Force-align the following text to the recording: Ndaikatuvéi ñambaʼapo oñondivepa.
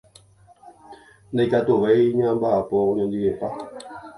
Ndaikatuvéi 1.33 2.05
ñambaʼapo 2.17 2.75
oñondivepa. 2.91 3.47